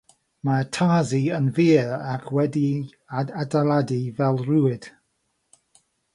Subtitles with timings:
[0.47, 4.91] Mae'r tarsi yn fyr ac wedi'i adeiladu fel rhwyd.